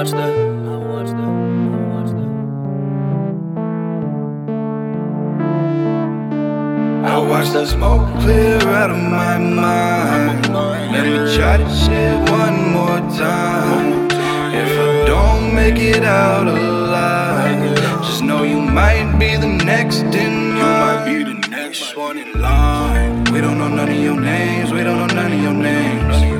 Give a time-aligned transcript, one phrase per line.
[0.00, 2.24] watch the, I watch the, I watch the.
[7.06, 10.48] I watch the smoke clear out of my mind.
[10.90, 14.08] Let me try this shit one more time.
[14.54, 20.58] If I don't make it out alive, just know you might be the next in
[20.58, 21.10] line.
[21.10, 23.24] You might be the next one in line.
[23.24, 24.72] We don't know none of your names.
[24.72, 26.39] We don't know none of your names.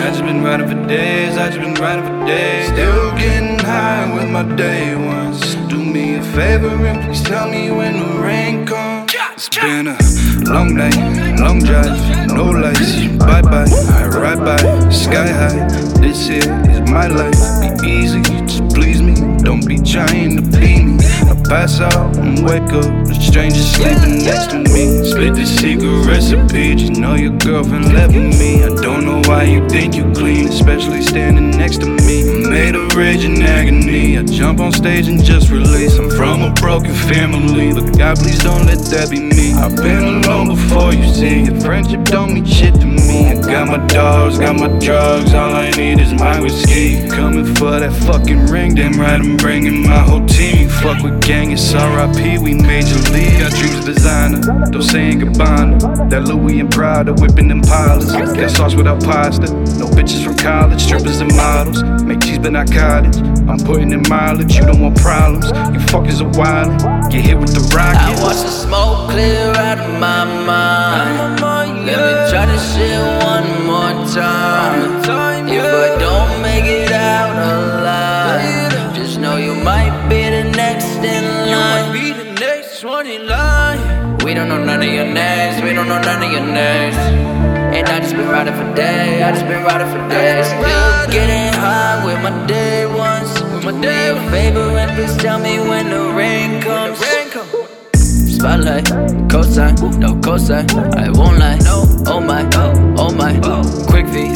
[0.00, 1.36] I just been riding for days.
[1.36, 2.66] I just been riding for days.
[2.68, 5.54] Still getting high with my day ones.
[5.68, 9.14] Do me a favor and please tell me when the rain comes.
[9.34, 9.98] It's been a
[10.50, 10.96] long night,
[11.38, 13.06] long drive, no lights.
[13.18, 13.66] Bye bye,
[13.98, 15.68] I ride by, sky high.
[16.00, 17.40] This here is my life.
[17.60, 19.14] Be easy, just please me.
[19.38, 20.98] Don't be trying to be me.
[21.28, 24.69] I pass out and wake up, a stranger sleeping next to me.
[24.80, 28.64] Split the secret recipe, just know your girlfriend left me.
[28.64, 32.48] I don't know why you think you clean, especially standing next to me.
[32.48, 34.16] Made of rage and agony.
[34.16, 35.98] I jump on stage and just release.
[35.98, 39.52] I'm from a broken family, but God, please don't let that be me.
[39.52, 41.46] I've been alone before you see.
[41.60, 43.28] Friendship don't mean shit to me.
[43.30, 45.34] I got my dogs, got my drugs.
[45.34, 47.06] All I need is my whiskey.
[47.08, 50.68] Coming for that fucking ring, damn right, I'm bringing my whole team.
[50.68, 53.40] Fuck with gang, it's RIP, we major league.
[53.40, 54.40] Got dreams designer,
[54.70, 55.76] don't say goodbye.
[56.08, 58.12] That Louis and Prada, whipping them pilots.
[58.12, 59.46] Got sauce without pasta.
[59.78, 61.82] No bitches from college, strippers and models.
[62.04, 63.16] Make cheese but not cottage.
[63.48, 65.46] I'm putting in mileage, you don't want problems.
[65.46, 67.10] You fuckers are wild.
[67.10, 67.98] Get hit with the rocket.
[67.98, 70.89] I watch the smoke clear out of my mind.
[84.24, 85.62] We don't know none of your names.
[85.62, 86.96] We don't know none of your names.
[87.76, 89.22] And I just been riding for days.
[89.22, 90.46] I just been riding for days.
[90.46, 93.32] Still getting high with my day ones.
[93.52, 96.98] With my day a favor and please tell me when the rain comes.
[98.36, 98.84] Spotlight,
[99.28, 100.66] cosign, no cosign.
[100.96, 101.58] I won't lie.
[101.58, 103.38] No, oh my, oh, oh my.
[103.88, 104.28] Quick V,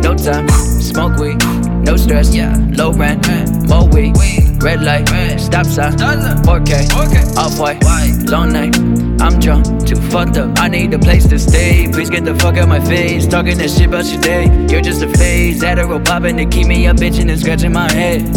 [0.00, 0.48] no time.
[0.48, 1.38] Smoke weed,
[1.84, 2.34] no stress.
[2.34, 3.26] Yeah, low rent,
[3.68, 4.14] more weed.
[4.62, 5.08] Red light,
[5.38, 5.92] stop sign.
[5.92, 7.82] 4K, off white,
[8.28, 9.11] long night.
[9.22, 10.58] I'm drunk, too fucked up.
[10.58, 11.88] I need a place to stay.
[11.92, 13.24] Please get the fuck out my face.
[13.24, 14.46] Talking that shit about your day.
[14.68, 15.62] You're just a phase.
[15.62, 18.34] Adderall popping to keep me up, bitching and scratching my head.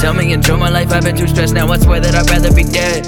[0.00, 0.90] Tell me enjoy my life.
[0.90, 1.68] I've been too stressed now.
[1.68, 3.06] I swear that I'd rather be dead.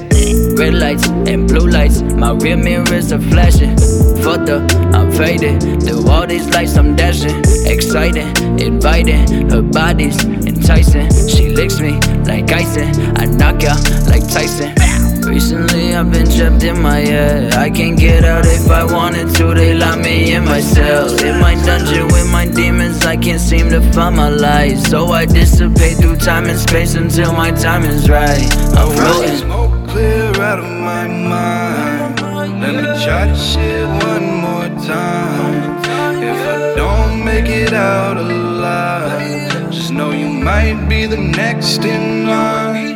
[0.57, 2.03] Red lights and blue lights.
[2.03, 3.77] My rear mirrors are flashing.
[4.23, 5.83] Fucked up, I'm faded.
[5.83, 7.43] Through all these lights, I'm dashing.
[7.67, 8.29] Exciting,
[8.61, 9.51] inviting.
[9.51, 11.11] Her body's enticing.
[11.27, 11.99] She licks me
[12.31, 12.95] like icing.
[13.19, 15.06] I knock out like Tyson.
[15.37, 19.53] Recently I've been trapped in my head I can't get out if I wanted to
[19.53, 23.69] They lock me in my cell In my dungeon with my demons I can't seem
[23.69, 28.09] to find my light So I dissipate through time and space Until my time is
[28.09, 32.21] right I'm floating smoke clear out of my mind.
[32.61, 35.85] Let me try this shit one more time.
[36.31, 42.27] If I don't make it out alive, just know you might be the next in
[42.27, 42.96] line.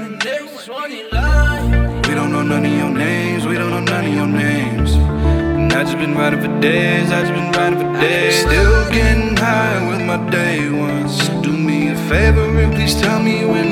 [2.50, 4.94] None of your names, we don't know none of your names.
[4.94, 8.40] And I just been riding for days, I just been riding for days.
[8.40, 11.28] Still getting high with my day ones.
[11.44, 13.69] Do me a favor and please tell me when.